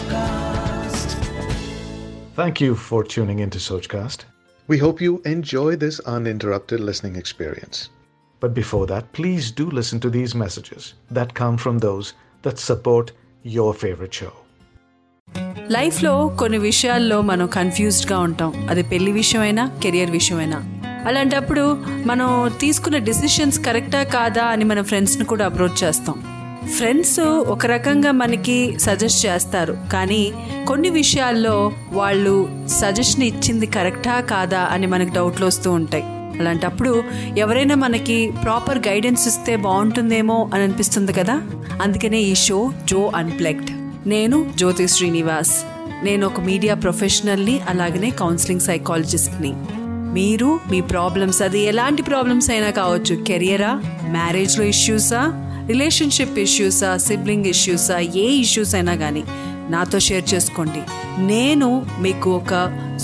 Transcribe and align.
Sochcast. 0.00 1.14
Thank 2.36 2.60
you 2.60 2.74
for 2.76 3.04
tuning 3.04 3.38
into 3.40 3.58
Sochcast. 3.60 4.24
We 4.68 4.78
hope 4.78 5.00
you 5.00 5.20
enjoy 5.26 5.76
this 5.76 6.00
uninterrupted 6.08 6.80
listening 6.80 7.16
experience. 7.16 7.90
But 8.42 8.54
before 8.54 8.86
that, 8.86 9.12
please 9.12 9.50
do 9.52 9.68
listen 9.70 10.00
to 10.00 10.10
these 10.10 10.34
messages 10.34 10.94
that 11.10 11.34
come 11.34 11.58
from 11.58 11.78
those 11.78 12.14
that 12.44 12.58
support 12.60 13.12
your 13.44 13.72
favorite 13.74 14.14
show. 14.14 14.32
లైఫ్లో 15.70 16.12
కొన్ని 16.40 16.58
విషయాల్లో 16.58 17.22
మనం 17.22 17.46
కన్ఫ్యూజ్డ్గా 17.56 18.16
ఉంటాం 18.18 18.52
అది 18.70 18.82
పెళ్ళి 18.82 19.12
విషయమైనా 19.12 19.64
career 19.82 20.10
విషయమైనా 20.10 20.58
అలాంటప్పుడు 21.08 21.64
మనం 22.10 22.28
తీసుకున్న 22.62 22.98
డిసిషన్స్ 23.08 23.58
కరెక్టా 23.66 24.02
కాదా 24.16 24.44
అని 24.54 24.64
మన 24.70 24.80
ఫ్రెండ్స్ని 24.90 25.24
కూడా 25.32 25.44
అప్రోచ్ 25.50 25.78
చేస్తాం 25.84 26.16
ఫ్రెండ్స్ 26.68 27.20
ఒక 27.20 27.66
రకంగా 27.66 28.12
మనకి 28.12 28.78
సజెస్ట్ 28.78 29.26
చేస్తారు. 29.26 29.76
కానీ 29.92 30.32
కొన్ని 30.68 30.90
విషయాల్లో 30.90 31.72
వాళ్ళు 31.92 32.48
సజెషన్ 32.66 33.22
ఇచ్చింది 33.22 33.66
కరెక్టా 33.66 34.20
కాదా 34.20 34.60
అని 34.60 34.86
మనకు 34.86 35.14
డౌట్లు 35.14 35.46
వస్తూ 35.46 35.72
ఉంటాయి. 35.72 36.02
అలాంటప్పుడు 36.40 37.02
ఎవరైనా 37.38 37.74
మనకి 37.74 38.32
ప్రాపర్ 38.42 38.78
గైడెన్స్ 38.78 39.28
ఇస్తే 39.28 39.56
బాగుంటుందేమో 39.56 40.50
అని 40.54 40.62
అనిపిస్తుంది 40.62 41.12
కదా? 41.12 41.42
అందుకనే 41.82 42.20
ఈ 42.20 42.34
షో 42.34 42.72
జో 42.84 43.12
అన్ప్లెక్డ్ 43.16 43.70
నేను 44.08 44.50
జ్యోతి 44.56 44.88
శ్రీనివాస్. 44.88 45.62
నేను 46.04 46.26
ఒక 46.26 46.40
మీడియా 46.40 46.74
ప్రొఫెషనల్ని 46.74 47.60
అలాగనే 47.68 48.10
కౌన్సిలింగ్ 48.10 48.60
సైకాలజిస్ట్ని 48.60 49.52
మీరు 50.12 50.60
మీ 50.70 50.80
ప్రాబ్లమ్స్ 50.80 51.42
అది 51.42 51.60
ఎలాంటి 51.60 52.02
ప్రాబ్లమ్స్ 52.02 52.50
అయినా 52.50 52.70
కావచ్చు. 52.70 53.16
కెరియరా 53.16 53.82
మ్యారేజ్లో 54.08 54.64
ఇష్యూసా 54.64 55.46
రిలేషన్షిప్ 55.70 56.38
ఇష్యూసా 56.38 56.90
సిబ్లింగ్ 57.06 57.46
ఇష్యూసా 57.46 57.98
ఏ 58.24 58.26
ఇష్యూస్ 58.44 58.74
అయినా 58.74 58.94
కానీ 58.94 59.22
నాతో 59.70 59.98
షేర్ 60.06 60.24
చేసుకోండి. 60.34 60.82
నేను 61.26 61.68
మీకు 62.00 62.28
ఒక 62.36 62.54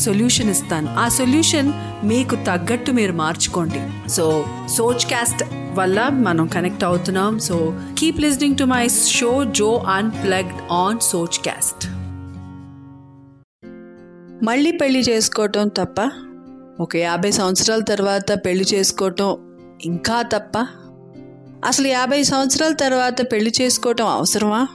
సొల్యూషన్ 0.05 0.51
ఇస్తాను. 0.51 0.89
ఆ 0.99 1.09
సొల్యూషన్ 1.09 1.69
మీకు 2.07 2.35
తగ్గట్టు 2.49 2.91
మీరు 2.93 3.15
మార్చుకోండి. 3.23 3.83
సో 4.11 4.25
సోచ్ 4.77 5.05
క్యాస్ట్ 5.07 5.43
వల్ల 5.79 6.09
మనం 6.27 6.47
కనెక్ట్ 6.47 6.85
అవుతున్నాం. 6.85 7.33
So 7.39 7.57
keep 7.99 8.21
listening 8.21 8.57
to 8.57 8.65
my 8.65 8.85
show 8.89 9.31
Jo 9.59 9.71
unplugged 9.97 10.61
on 10.73 10.99
Sochcast 11.47 11.85
మళ్ళీ 14.45 14.71
పెళ్ళి 14.81 15.01
చేసుకోవటం 15.01 15.69
తప్ప 15.69 16.01
ఒక 16.81 16.97
యాభై 16.97 17.31
సంవత్సరాల 17.31 17.83
తర్వాత 17.83 18.33
పెళ్ళి 18.47 18.65
చేసుకోవటం 18.75 19.31
ఇంకా 19.85 20.17
తప్ప 20.23 20.53
అసలు 21.67 21.87
యాభై 21.87 22.23
సంవత్సరాల 22.23 22.73
తర్వాత 22.73 23.33
పెళ్ళి 23.33 23.53
చేసుకోవటం 23.63 24.07
అవసరమా? 24.07 24.69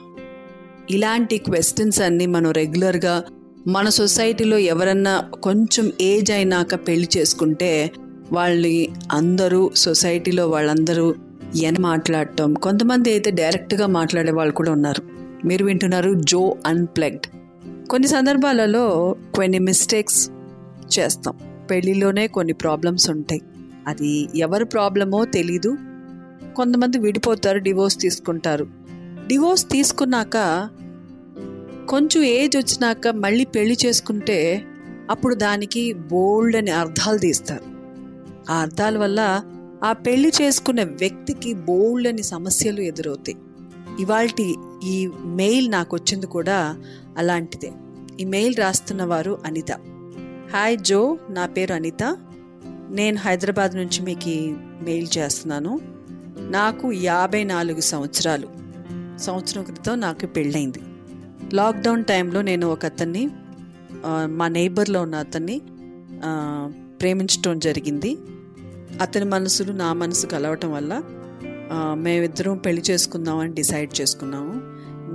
ఇలాంటి 0.92 1.38
క్వశ్చన్స్ 1.38 2.02
అన్నీ 2.02 2.26
మనం 2.26 2.52
రెగ్యులర్గా 2.52 3.24
మన 3.68 3.90
సొసైటీలో 3.90 4.58
ఎవరన్నా 4.58 5.22
కొంచెం 5.44 5.92
ఏజ్ 6.02 6.32
అయినాక 6.32 6.76
పెళ్ళి 6.76 7.08
చేసుకుంటే 7.18 7.92
వాళ్ళని 8.32 8.90
అందరూ 9.12 9.72
సొసైటీలో 9.76 10.48
వాళ్ళందరూ 10.48 11.16
ఎన 11.62 11.76
మాట్లాడటం 11.80 12.54
కొంతమంది 12.54 13.10
అయితే 13.10 13.32
డైరెక్ట్గా 13.32 13.88
మాట్లాడే 13.88 14.32
వాళ్ళు 14.32 14.54
కూడా 14.54 14.72
ఉన్నారు. 14.72 15.04
మీరు 15.48 15.66
వింటున్నారు 15.66 16.14
జో 16.14 16.58
అన్ప్లగ్డ్ 16.66 17.26
కొన్ని 17.90 18.08
సందర్భాలలో 18.08 19.16
కొన్ని 19.36 19.60
మిస్టేక్స్ 19.60 20.30
చేస్తాం. 21.00 21.38
పెళ్ళిలోనే 21.70 22.28
కొన్ని 22.28 22.54
ప్రాబ్లమ్స్ 22.54 23.10
ఉంటాయి. 23.10 23.42
అది 23.88 24.30
ఎవరి 24.36 24.66
ప్రాబ్లమో 24.66 25.26
తెలీదు. 25.26 25.78
కొంతమంది 26.56 26.98
విడిపోతారు 26.98 27.58
డివోర్స్ 27.58 27.98
తీసుకుంటారు. 27.98 28.68
డివోర్స్ 29.28 29.66
తీసుకున్నాక 29.72 30.38
కొంచెం 31.90 32.24
ఏజ్ 32.24 32.58
వచ్చినాక 32.58 33.08
మళ్ళీ 33.08 33.46
పెళ్ళి 33.46 33.78
చేసుకుంటే 33.86 34.64
అప్పుడు 35.10 35.36
దానికి 35.36 35.94
బోల్డ్ 35.94 36.56
అని 36.56 36.72
అర్థాలు 36.72 37.18
తీస్తారు. 37.18 37.64
ఆ 38.52 38.56
అర్థాల 38.56 38.98
వల్ల 38.98 39.42
ఆ 39.84 39.92
పెళ్ళి 39.92 40.32
చేసుకున్న 40.42 40.84
వ్యక్తికి 40.84 41.54
బోల్డ్ 41.54 42.08
అని 42.08 42.24
సమస్యలు 42.24 42.82
ఎదురవుతాయి. 42.82 43.38
ఇవాళ 44.00 44.30
ఈ 44.84 45.10
మెయిల్ 45.26 45.72
నాకు 45.72 45.96
వచ్చింది 45.96 46.28
కూడా 46.28 46.78
అలాంటిదే. 47.18 47.72
ఈ 48.20 48.26
మెయిల్ 48.26 48.56
రాస్తున్న 48.56 49.04
వారు 49.04 49.40
అనిత. 49.46 49.72
హాయ్ 50.54 50.78
జో 50.80 51.18
నా 51.30 51.46
పేరు 51.46 51.74
అనిత. 51.74 52.18
నేను 52.90 53.18
హైదరాబాద్ 53.18 53.76
నుంచి 53.76 54.02
మీకు 54.02 54.30
మెయిల్ 54.84 55.08
చేస్తున్నాను. 55.18 55.80
నాకు 56.52 56.92
యాభై 56.92 57.44
నాలుగు 57.44 57.82
సంవత్సరాలు. 57.82 58.48
సంవత్సరం 59.20 59.64
క్రితం 59.64 60.00
నాకు 60.00 60.26
పెళ్ళైంది. 60.26 60.82
లాక్డౌన్ 61.54 62.04
టైంలో 62.04 62.42
నేను 62.42 62.68
ఒక 62.68 62.86
అతన్ని 62.86 63.24
మా 64.30 64.48
నైబర్లో 64.48 65.02
ఉన్న 65.02 65.16
అతన్ని 65.16 65.62
ప్రేమించడం 67.02 67.60
జరిగింది. 67.60 68.12
అతని 69.02 69.26
మనసులు 69.26 69.72
నా 69.72 69.94
మనసు 69.94 70.28
కలవటం 70.28 70.72
వల్ల 70.74 70.94
మేమిద్దరం 71.94 72.58
పెళ్ళి 72.58 72.84
చేసుకుందామని 72.92 73.54
డిసైడ్ 73.54 74.02
చేసుకున్నాము. 74.02 74.56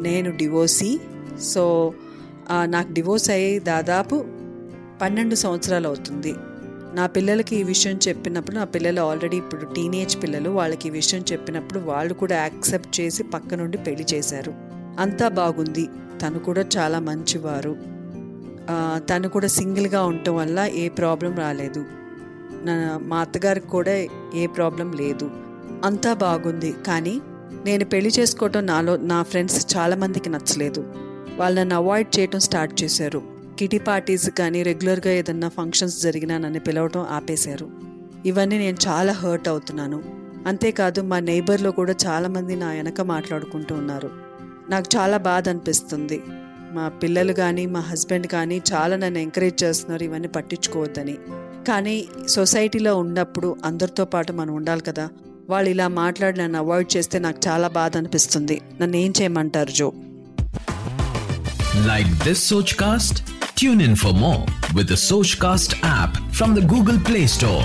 నేను 0.03 0.30
డివోర్సీ 0.36 0.91
సో 1.42 1.94
నాకు 2.64 2.92
డివోర్స్ 2.92 3.30
అయ్యి 3.30 3.58
దాదాపు 3.58 4.24
పన్నెండు 5.03 5.34
సంవత్సరాలు 5.34 5.86
అవుతుంది. 5.88 6.34
నా 6.96 7.06
పిల్లలకి 7.06 7.56
ఈ 7.56 7.62
విషయం 7.62 8.00
చెప్పినప్పుడు 8.08 8.56
నా 8.56 8.64
పిల్లలు 8.64 9.00
ఆల్రెడీ 9.00 9.36
ఇప్పుడు 9.36 9.64
టీనేజ్ 9.64 10.22
పిల్లలు 10.22 10.50
వాళ్ళకి 10.50 10.88
ఈ 10.88 10.90
విషయం 10.90 11.24
చెప్పినప్పుడు 11.32 11.80
వాళ్ళు 11.80 12.14
కూడా 12.14 12.36
యాక్సెప్ట్ 12.36 13.00
చేసి 13.00 13.22
పక్క 13.22 13.54
నుండి 13.54 13.78
పెళ్ళి 13.78 14.06
చేశారు. 14.14 14.54
అంతా 14.98 15.28
బాగుంది. 15.28 15.88
తను 16.22 16.38
కూడా 16.38 16.64
చాలా 16.76 16.98
మంచివారు. 16.98 17.76
తను 18.96 19.28
కూడా 19.28 19.46
సింగిల్గా 19.46 20.04
ఉండటం 20.04 20.36
వల్ల 20.36 20.58
ఏ 20.58 20.88
ప్రాబ్లం 20.88 21.34
రాలేదు. 21.34 21.84
నా 22.64 22.98
మా 23.02 23.18
అత్తగారికి 23.18 23.68
కూడా 23.68 24.06
ఏ 24.34 24.46
ప్రాబ్లం 24.46 24.92
లేదు. 24.92 25.30
అంతా 25.84 26.14
బాగుంది. 26.14 26.74
కానీ 26.86 27.20
నేను 27.64 27.84
పెళ్ళి 27.84 28.10
చేసుకోవటం 28.18 28.66
నాలో 28.66 28.96
నా 28.96 29.22
ఫ్రెండ్స్ 29.22 29.76
చాలామందికి 29.76 30.30
నచ్చలేదు. 30.30 30.92
వాళ్ళు 31.36 31.60
నన్ను 31.60 31.76
అవాయిడ్ 31.76 32.18
చేయటం 32.18 32.40
స్టార్ట్ 32.40 32.82
చేశారు. 32.82 33.35
కిటీ 33.58 33.78
పార్టీస్ 33.78 34.30
కానీ 34.30 34.62
రెగ్యులర్గా 34.62 35.12
ఏదన్నా 35.12 35.48
ఫంక్షన్స్ 35.48 36.02
జరిగినా 36.02 36.38
నన్ను 36.38 36.60
పిలవటం 36.60 37.06
ఆపేశారు. 37.10 37.70
ఇవన్నీ 38.26 38.58
నేను 38.58 38.76
చాలా 38.88 39.12
హర్ట్ 39.12 39.48
అవుతున్నాను. 39.48 40.02
అంతేకాదు 40.46 41.00
మా 41.00 41.18
నైబర్లో 41.18 41.70
కూడా 41.70 41.94
చాలామంది 42.06 42.56
నా 42.56 42.70
వెనక 42.70 43.00
మాట్లాడుకుంటూ 43.00 43.74
ఉన్నారు. 43.74 44.10
నాకు 44.70 44.96
చాలా 44.96 45.16
బాధ 45.16 45.48
అనిపిస్తుంది. 45.48 46.22
మా 46.72 46.88
పిల్లలు 46.88 47.32
కానీ 47.32 47.66
మా 47.66 47.80
హస్బెండ్ 47.80 48.26
కానీ 48.26 48.62
చాలా 48.72 48.96
నన్ను 48.96 49.18
ఎంకరేజ్ 49.18 49.64
చేస్తున్నారు 49.64 50.04
ఇవన్నీ 50.04 50.28
పట్టించుకోవద్దని. 50.28 51.18
కానీ 51.68 52.08
సొసైటీలో 52.28 52.96
ఉన్నప్పుడు 52.96 53.56
అందరితో 53.64 54.04
పాటు 54.04 54.32
మనం 54.32 54.54
ఉండాలి 54.54 54.80
కదా. 54.80 55.08
వాళ్ళు 55.50 55.70
ఇలా 55.70 55.88
మాట్లాడి 55.88 56.38
నన్ను 56.38 56.58
అవాయిడ్ 56.58 56.96
చేస్తే 56.96 57.18
నాకు 57.18 57.40
చాలా 57.48 57.68
బాధ 57.68 57.96
అనిపిస్తుంది. 57.96 58.60
నన్ను 58.80 58.96
ఏం 58.96 59.12
చేయమంటారు 59.22 59.70
Jo? 59.70 59.92
Like 61.86 62.08
this 62.08 62.48
Sochcast 62.74 63.35
Tune 63.64 63.78
in 63.78 63.94
for 63.94 64.10
more 64.10 64.42
with 64.76 64.86
the 64.86 64.96
Sochcast 64.96 65.70
app 65.70 66.12
from 66.38 66.54
the 66.56 66.68
Google 66.74 66.98
Play 66.98 67.26
Store. 67.26 67.64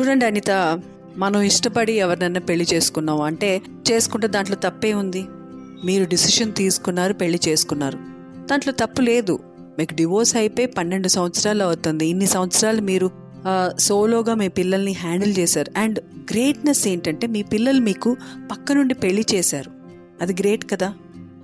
చూడండి 0.00 0.24
అనిత 0.24 0.80
మనం 1.16 1.40
ఇష్టపడి 1.40 1.92
ఎవరినైనా 1.92 2.40
పెళ్ళి 2.40 2.66
చేసుకున్నాం 2.74 3.20
అంటే 3.20 3.62
చేసుకుంటే 3.92 4.26
దాంట్లో 4.26 4.56
తప్పే 4.56 4.94
ఉంది. 4.94 5.24
మీరు 5.84 6.04
డిసిషన్ 6.04 6.54
తీసుకున్నారు 6.54 7.12
పెళ్ళి 7.12 7.40
చేసుకున్నారు. 7.48 7.98
దాంట్లో 8.50 8.72
తప్పు 8.72 9.02
లేదు. 9.02 9.38
మీకు 9.78 9.94
డివోర్స్ 9.94 10.36
అయిపోయి 10.36 10.66
పన్నెండు 10.66 11.08
సంవత్సరాలు 11.08 11.64
అవుతుంది. 11.64 12.06
ఇన్ని 12.06 12.26
సంవత్సరాలు 12.26 12.80
మీరు 12.80 13.10
సోలోగా 13.78 14.34
మీ 14.34 14.48
పిల్లల్ని 14.48 14.92
హ్యాండిల్ 14.92 15.38
చేశారు. 15.38 15.78
అండ్ 15.78 15.98
గ్రేట్నెస్ 16.32 16.88
ఏంటంటే 16.88 17.26
మీ 17.26 17.42
పిల్లలు 17.42 17.80
మీకు 17.80 18.16
పక్క 18.50 18.72
నుండి 18.72 18.94
పెళ్ళి 18.94 19.26
చేశారు. 19.34 19.70
అది 20.22 20.32
గ్రేట్ 20.32 20.70
కదా? 20.72 20.94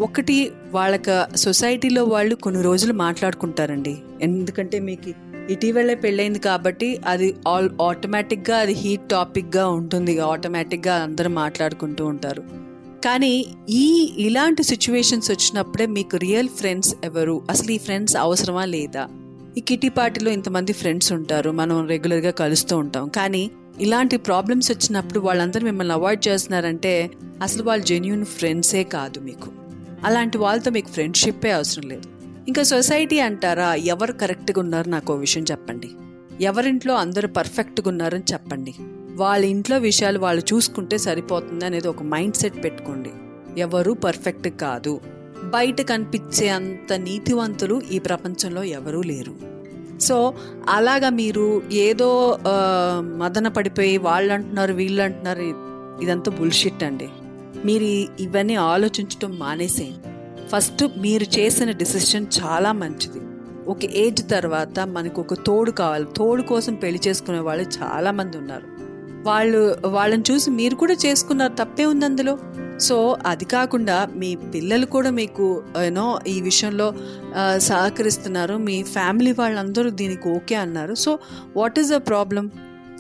ఒకటి 0.01 0.53
వాళ్ళకి 0.73 1.37
సొసైటీలో 1.37 2.05
వాళ్ళు 2.05 2.35
కొన్ని 2.35 2.63
రోజులు 2.63 2.93
మాట్లాడుకుంటారండి. 2.93 3.99
ఎందుకంటే 4.23 4.81
మీకు 4.81 5.13
ఇటీవలే 5.53 5.95
పెళ్ళైంది 5.95 6.39
కాబట్టి 6.39 7.01
అది 7.07 7.35
ఆల్ 7.49 7.71
ఆటోమేటిక్గా 7.83 8.57
అది 8.57 8.73
హీట్ 8.73 9.09
టాపిక్గా 9.09 9.69
ఉంటుంది. 9.69 10.19
ఆటోమేటిక్గా 10.19 10.95
అందరూ 10.95 11.31
మాట్లాడుకుంటూ 11.31 12.07
ఉంటారు. 12.07 12.43
కానీ 13.05 13.47
ఈ 13.71 14.15
ఇలాంటి 14.19 14.63
సిచ్యువేషన్స్ 14.63 15.31
వచ్చినప్పుడే 15.31 15.87
మీకు 15.87 16.17
రియల్ 16.17 16.49
ఫ్రెండ్స్ 16.49 16.95
ఎవరు? 17.05 17.43
అసలు 17.51 17.71
ఈ 17.71 17.79
ఫ్రెండ్స్ 17.79 18.17
అవసరమా 18.17 18.65
లేదా? 18.65 19.09
ఈ 19.59 19.61
కిటీ 19.61 19.89
పార్టీలో 19.89 20.31
ఇంతమంది 20.31 20.73
ఫ్రెండ్స్ 20.73 21.13
ఉంటారు. 21.13 21.51
మనం 21.51 21.87
రెగ్యులర్గా 21.87 22.31
కలుస్తూ 22.31 22.79
ఉంటాం. 22.79 23.09
కానీ 23.09 23.51
ఇలాంటి 23.81 24.17
ప్రాబ్లమ్స్ 24.17 24.71
వచ్చినప్పుడు 24.71 25.21
వాళ్ళందరూ 25.21 25.65
మిమ్మల్ని 25.65 25.95
అవాయిడ్ 25.95 26.29
చేస్తున్నారంటే 26.29 27.11
అసలు 27.43 27.63
వాళ్ళు 27.63 27.87
జెన్యున్ 27.87 28.25
ఫ్రెండ్సే 28.25 28.85
కాదు 28.85 29.21
మీకు. 29.21 29.60
అలాంటి 30.05 30.39
వాళ్ళతో 30.39 30.71
మీకు 30.71 30.89
ఫ్రెండ్షిప్పే 30.89 31.51
అవసరం 31.51 31.89
లేదు. 31.89 32.09
ఇంకా 32.49 32.63
సొసైటీ 32.63 33.19
అంటారా 33.21 33.75
ఎవరు 33.75 34.13
కరెక్ట్గా 34.13 34.61
ఉన్నారు 34.61 34.89
నాకు 34.89 35.15
విషయం 35.15 35.45
చెప్పండి. 35.51 35.91
ఎవరింట్లో 36.41 36.95
అందరూ 36.95 37.29
పర్ఫెక్ట్గా 37.29 37.89
ఉన్నారని 37.91 38.27
చెప్పండి. 38.33 38.75
వాళ్ళ 39.15 39.45
ఇంట్లో 39.45 39.79
విషయాలు 39.79 40.19
వాళ్ళు 40.19 40.43
చూసుకుంటే 40.53 40.99
సరిపోతుంది 40.99 41.65
అనేది 41.65 41.89
ఒక 41.89 42.03
మైండ్ 42.03 42.35
సెట్ 42.35 42.65
పెట్టుకోండి. 42.65 43.13
ఎవరు 43.61 43.93
పర్ఫెక్ట్ 43.93 44.49
కాదు. 44.49 45.01
బయట 45.45 45.81
కనిపించే 45.83 46.49
అంత 46.49 46.93
నీతివంతులు 46.93 47.83
ఈ 47.93 47.99
ప్రపంచంలో 47.99 48.63
ఎవరూ 48.63 49.03
లేరు. 49.03 49.35
సో 50.01 50.35
అలాగా 50.69 51.09
మీరు 51.11 51.47
ఏదో 51.73 52.39
మదన 53.19 53.49
పడిపోయి 53.49 53.97
వాళ్ళు 53.99 54.33
అంటున్నారు 54.33 54.73
వీళ్ళు 54.73 55.03
అంటున్నారు 55.03 55.43
ఇదంతా 56.05 56.31
బుల్షిట్ 56.33 56.85
అండి. 56.85 57.09
మీరు 57.65 57.85
ఇవన్నీ 58.23 58.55
ఆలోచించడం 58.55 59.39
మానేసేయండి. 59.39 60.09
ఫస్ట్ 60.49 60.85
మీరు 60.99 61.39
చేసిన 61.39 61.71
డిసిషన్ 61.71 62.27
చాలా 62.43 62.73
మంచిది. 62.73 63.21
ఒక 63.71 63.85
ఏజ్ 63.85 64.31
తర్వాత 64.31 64.81
మనకు 64.81 65.21
ఒక 65.21 65.35
తోడు 65.35 65.71
కావాలి. 65.71 66.07
తోడు 66.17 66.43
కోసం 66.43 66.75
పెళ్ళి 66.75 67.01
చేసుకునే 67.09 67.39
వాళ్ళు 67.39 67.67
చాలా 67.83 68.11
మంది 68.11 68.37
ఉన్నారు. 68.37 68.63
వాళ్ళు 69.23 69.77
వాళ్ళని 69.87 70.23
చూసి 70.31 70.51
మీరు 70.51 70.75
కూడా 70.75 70.97
చేసుకున్నారు. 71.07 71.53
తప్పే 71.53 71.85
ఉంది 71.85 72.05
అందులో. 72.05 72.39
సో 72.79 73.17
అది 73.27 73.45
కాకుండా 73.45 74.09
మీ 74.17 74.35
పిల్లలు 74.35 74.87
కూడా 74.87 75.11
మీకు 75.11 75.63
యూనో 75.85 76.21
ఈ 76.27 76.41
విషయంలో 76.41 76.95
సహకరిస్తున్నారు. 77.57 78.55
మీ 78.55 78.83
ఫ్యామిలీ 78.83 79.33
వాళ్ళందరూ 79.33 79.91
దీనికి 79.91 80.29
ఓకే 80.29 80.55
అన్నారు. 80.55 80.95
So 80.95 81.19
what 81.57 81.79
is 81.79 81.91
the 81.91 81.97
problem 81.97 82.51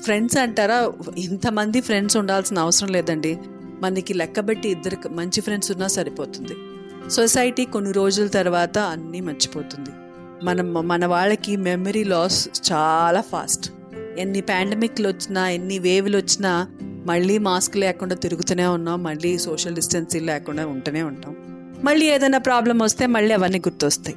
friends 0.02 0.36
అంటారా? 0.38 0.92
ఇంతమంది 1.18 1.80
ఫ్రెండ్స్ 1.80 2.16
ఉండాల్సిన 2.16 2.58
అవసరం 2.58 2.88
లేదండి. 2.88 3.38
మనకి 3.80 4.14
లెక్కబెట్టి 4.14 4.68
ఇద్దరు 4.68 5.08
మంచి 5.08 5.40
ఫ్రెండ్స్ 5.40 5.70
ఉన్నా 5.70 5.86
సరిపోతుంది. 5.86 6.52
సొసైటీ 7.10 7.64
కొన్ని 7.64 7.92
రోజుల 7.92 8.26
తర్వాత 8.26 8.78
అన్నీ 8.78 9.20
మర్చిపోతుంది. 9.20 9.90
మనం 10.44 10.74
మన 10.74 11.06
వాళ్ళకి 11.06 11.56
మెమరీ 11.56 12.04
లాస్ 12.04 12.48
చాలా 12.72 13.20
ఫాస్ట్ 13.20 13.72
ఎన్ని 14.18 14.40
పాండమిక్లు 14.40 15.08
వచ్చినా 15.08 15.48
ఎన్ని 15.50 15.78
వేవ్లు 15.78 16.16
వచ్చినా 16.16 16.68
మళ్ళీ 17.06 17.38
మాస్క్ 17.38 17.76
లేకుండా 17.76 18.14
తిరుగుతూనే 18.14 18.66
ఉన్నాం 18.66 19.02
మళ్ళీ 19.02 19.38
సోషల్ 19.38 19.74
డిస్టెన్సింగ్ 19.74 20.26
లేకుండా 20.26 20.66
ఉంటూనే 20.66 21.02
ఉంటాం. 21.02 21.36
మళ్ళీ 21.84 22.06
ఏదైనా 22.06 22.38
ప్రాబ్లం 22.38 22.78
వస్తే 22.78 23.06
మళ్ళీ 23.06 23.34
అవన్నీ 23.34 23.58
గుర్తొస్తాయి. 23.58 24.16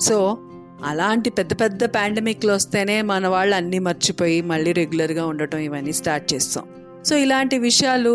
సో 0.00 0.38
అలాంటి 0.84 1.30
పెద్ద 1.30 1.52
పెద్ద 1.52 1.84
పాండమిక్లు 1.84 2.52
వస్తేనే 2.52 3.02
మన 3.02 3.26
వాళ్ళు 3.26 3.56
అన్నీ 3.56 3.78
మర్చిపోయి 3.78 4.42
మళ్ళీ 4.42 4.72
రెగ్యులర్గా 4.72 5.26
ఉండటం 5.26 5.58
ఇవన్నీ 5.58 5.92
స్టార్ట్ 5.92 6.34
చేస్తాం. 6.34 6.64
సో 7.08 7.16
ఇలాంటి 7.16 7.58
విషయాలు 7.58 8.12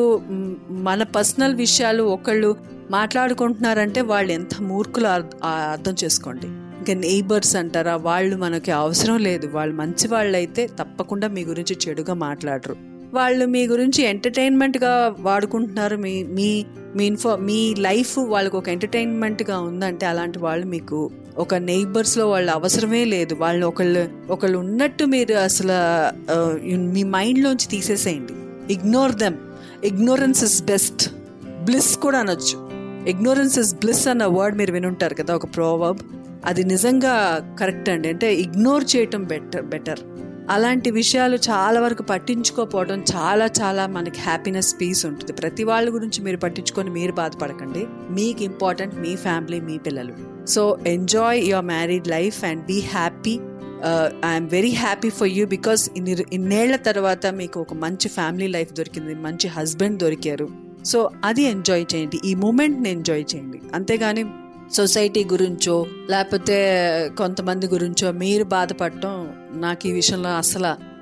మన 0.87 1.03
పర్సనల్ 1.03 1.55
విషయాలు 1.55 2.03
ఒకళ్ళు 2.15 2.55
మాట్లాడుకుంటున్నారంటే 2.91 4.01
వాళ్ళు 4.01 4.31
ఎంత 4.31 4.61
మూర్ఖులు 4.61 5.07
అర్థం 5.07 5.95
చేసుకోండి. 6.03 6.47
ఇంకా 6.79 6.93
నెయిబర్స్ 7.01 7.55
అంటారా 7.55 7.95
వాళ్ళు 7.95 8.35
మనకి 8.35 8.71
అవసరం 8.71 9.17
లేదు. 9.17 9.47
వాళ్ళు 9.53 9.75
మంచి 9.75 10.07
వాళ్ళు 10.07 10.35
అయితే 10.37 10.63
తప్పకుండా 10.79 11.27
మీ 11.27 11.43
గురించి 11.45 11.77
చెడుగా 11.83 12.13
మాట్లాడరు. 12.13 12.75
వాళ్ళు 13.13 13.45
మీ 13.45 13.67
గురించి 13.67 14.03
ఎంటర్టైన్మెంట్గా 14.03 15.15
వాడుకుంటున్నారు. 15.19 15.97
మీ 16.05 16.13
మీ 16.37 16.65
మీ 16.95 17.05
ఇన్ఫో 17.05 17.35
మీ 17.49 17.75
లైఫ్ 17.87 18.13
వాళ్ళకి 18.33 18.57
ఒక 18.57 18.69
ఎంటర్టైన్మెంట్గా 18.69 19.59
ఉందంటే 19.59 20.05
అలాంటి 20.05 20.39
వాళ్ళు 20.39 20.65
మీకు 20.65 20.99
ఒక 21.37 21.55
నెయిబర్స్లో 21.55 22.29
వాళ్ళ 22.29 22.49
అవసరమే 22.51 23.03
లేదు. 23.05 23.33
వాళ్ళు 23.39 23.65
ఒకళ్ళు 23.67 24.05
ఒకళ్ళు 24.29 24.57
ఉన్నట్టు 24.57 25.03
మీరు 25.15 25.33
అసలు 25.33 25.77
మీ 26.95 27.03
మైండ్లోంచి 27.17 27.67
తీసేసేయండి. 27.67 28.33
Ignore 28.69 29.11
them 29.11 29.35
ignorance 29.83 30.43
is 30.43 30.63
best 30.63 31.09
bliss 31.47 31.97
కూడా 31.97 32.19
అనొచ్చు. 32.19 32.69
ఇగ్నోరెన్స్ 33.09 33.59
ఇస్ 33.59 33.75
బ్లిస్ 33.75 34.07
అన్న 34.07 34.25
వర్డ్ 34.25 34.57
మీరు 34.57 34.71
వినుంటారు 34.71 35.13
కదా 35.13 35.35
ఒక 35.35 35.45
ప్రోవర్బ్ 35.45 35.99
అది 36.45 36.63
నిజంగా 36.63 37.39
కరెక్ట్ 37.59 37.89
అండి. 37.89 38.07
అంటే 38.07 38.35
ఇగ్నోర్ 38.35 38.85
చేయటం 38.95 39.23
బెటర్ 39.23 39.61
బెటర్ 39.61 39.99
అలాంటి 40.49 40.91
విషయాలు 40.91 41.35
చాలా 41.35 41.79
వరకు 41.79 42.03
పట్టించుకోపోవడం 42.03 43.03
చాలా 43.15 43.49
చాలా 43.61 43.87
మనకి 43.87 44.19
హ్యాపీనెస్ 44.19 44.75
పీస్ 44.81 45.05
ఉంటుంది. 45.05 45.33
ప్రతి 45.33 45.63
వాళ్ళ 45.63 45.93
గురించి 45.93 46.23
మీరు 46.23 46.37
పట్టించుకొని 46.37 46.89
మీరు 46.89 47.11
బాధపడకండి. 47.11 47.85
మీకు 48.09 48.43
ఇంపార్టెంట్ 48.43 48.95
మీ 48.95 49.15
ఫ్యామిలీ 49.15 49.59
మీ 49.59 49.77
పిల్లలు. 49.77 50.45
So 50.45 50.77
enjoy 50.87 51.43
your 51.43 51.65
married 51.65 52.07
life 52.07 52.45
and 52.45 52.65
be 52.65 52.79
happy 52.79 53.39
I'm 54.25 54.49
very 54.49 54.69
happy 54.69 55.09
for 55.09 55.27
you 55.27 55.47
because 55.47 55.89
ఇన్ని 55.97 56.17
ఇన్నేళ్ళ 56.33 56.75
తర్వాత 56.75 57.27
మీకు 57.27 57.59
ఒక 57.59 57.73
మంచి 57.73 58.09
ఫ్యామిలీ 58.09 58.47
లైఫ్ 58.47 58.73
దొరికింది 58.73 59.15
మంచి 59.15 59.47
హస్బెండ్ 59.47 59.99
దొరికారు. 59.99 60.49
సో 60.85 61.09
అది 61.23 61.41
ఎంజాయ్ 61.41 61.85
చేయండి. 61.95 62.19
ఈ 62.25 62.33
మూమెంట్ని 62.33 62.89
ఎంజాయ్ 62.89 63.25
చేయండి. 63.35 63.59
అంతేగాని 63.73 64.25
సొసైటీ 64.73 65.23
గురించో 65.23 65.85
లేకపోతే 66.09 66.77
కొంతమంది 67.17 67.67
గురించో 67.67 68.11
మీరు 68.11 68.43
బాధపడటం 68.43 69.33
నాకు 69.53 69.87
ఈ 69.87 69.91
విషయంలో 69.91 70.29
అసలు 70.29 70.93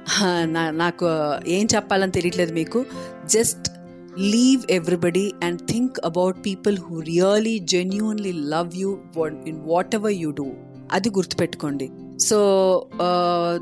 నా- 0.45 0.75
నాకు 0.75 1.05
ఏం 1.47 1.67
చెప్పాలని 1.75 2.11
తెలియట్లేదు 2.11 2.53
మీకు. 2.53 2.85
Just 3.25 3.71
leave 4.19 4.61
everybody 4.69 5.33
and 5.43 5.61
think 5.61 5.97
about 6.05 6.37
people 6.45 6.77
who 6.77 6.99
really 6.99 7.59
genuinely 7.59 8.31
love 8.31 8.71
you 8.75 8.99
in 9.47 9.59
whatever 9.95 10.11
you 10.11 10.31
do 10.31 10.51
అది 10.91 11.09
గుర్తుపెట్టుకోండి. 11.09 11.89
సో 12.29 12.39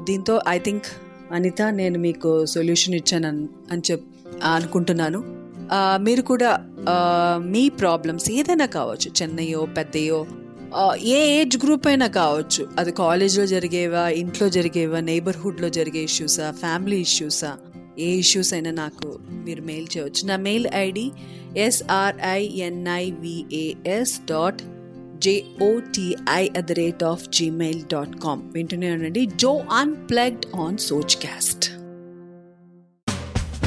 దీంతో 0.03 0.41
ఐ 0.47 0.57
థింక్ 0.57 0.85
అనిత 1.31 1.61
నేను 1.61 1.99
మీకు 1.99 2.45
సొల్యూషన్ 2.45 2.95
ఇచ్చాను 2.95 3.49
అని 3.71 3.81
చెప్ 3.91 4.03
అనుకుంటున్నాను. 4.43 5.23
మీరు 5.97 6.21
కూడా 6.21 6.59
మీ 7.39 7.71
ప్రాబ్లమ్స్ 7.81 8.31
ఏదైనా 8.31 8.65
కావచ్చు 8.65 9.11
చిన్నయో 9.21 9.67
పెద్దయో 9.77 10.25
ఏ 10.97 11.39
ఏజ్ 11.39 11.57
గ్రూప్ 11.63 11.87
అయినా 11.87 12.07
కావచ్చు 12.07 12.67
అది 12.79 12.91
కాలేజ్లో 12.91 13.45
జరిగేవా 13.45 14.09
ఇంట్లో 14.21 14.49
జరిగేవా 14.49 14.99
నైబర్హుడ్లో 14.99 15.69
జరిగే 15.69 16.05
ఇష్యూసా 16.09 16.53
ఫ్యామిలీ 16.63 16.97
ఇష్యూసా 17.07 17.57
ఏ 17.99 18.09
ఇష్యూస్ 18.23 18.53
అయినా 18.53 18.71
నాకు 18.71 19.19
మీరు 19.45 19.61
మెయిల్ 19.61 19.87
చేయవచ్చు. 19.97 20.27
నా 20.27 20.37
mail 20.47 20.67
ID 20.75 21.11
SRINIVAS 21.57 24.19
dot 24.31 24.61
J O T I 25.26 26.42
at 26.58 26.66
the 26.70 26.76
rate 26.80 27.04
of 27.12 27.24
Gmail 27.38 27.80
dot 27.94 28.14
com 28.24 28.42
వింటూనే 28.56 28.90
ఉండండి 28.96 29.24
జో 29.44 29.52
unplugged 29.82 30.46
on 30.66 30.78
Soch 30.90 31.16
cast 31.24 31.66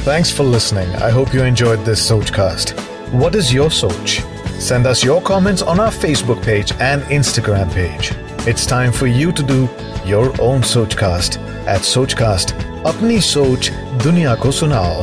Thanks 0.08 0.30
for 0.30 0.44
listening. 0.46 0.90
I 1.06 1.10
hope 1.10 1.34
you 1.34 1.42
enjoyed 1.44 1.84
this 1.84 2.00
Sochcast. 2.02 2.68
What 3.12 3.34
is 3.34 3.52
your 3.52 3.70
Soch? 3.70 4.12
Send 4.60 4.86
us 4.86 5.04
your 5.04 5.20
comments 5.22 5.62
on 5.62 5.78
our 5.78 5.90
Facebook 5.94 6.40
page 6.42 6.72
and 6.80 7.02
Instagram 7.10 7.68
page. 7.72 8.06
It's 8.46 8.64
time 8.66 8.92
for 8.92 9.06
you 9.08 9.32
to 9.32 9.42
do 9.44 9.58
your 10.06 10.28
own 10.40 10.62
Sochcast 10.64 11.32
at 11.66 11.82
Sochcast. 11.84 12.48
Apni 12.84 13.20
Soch 13.22 13.68
Dunia 13.98 14.34
Ko 14.36 14.48
Sunao. 14.50 14.94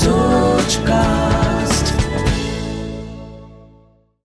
Sochcast. 0.00 1.25